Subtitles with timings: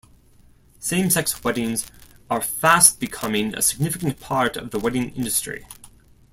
[0.79, 1.85] Same-sex weddings
[2.27, 5.67] are fast becoming a significant part of the wedding industry.